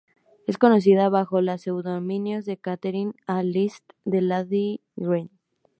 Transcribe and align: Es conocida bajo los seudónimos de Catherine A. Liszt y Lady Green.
Es 0.47 0.57
conocida 0.57 1.09
bajo 1.09 1.41
los 1.41 1.61
seudónimos 1.61 2.45
de 2.45 2.57
Catherine 2.57 3.13
A. 3.27 3.43
Liszt 3.43 3.87
y 4.05 4.19
Lady 4.19 4.81
Green. 4.95 5.29